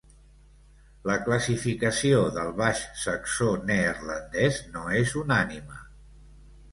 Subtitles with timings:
[1.09, 5.79] La classificació del baix saxó neerlandès no és unànime.